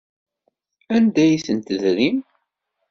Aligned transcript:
Anda 0.95 1.21
ay 1.23 1.37
ten-tedrim? 1.45 2.17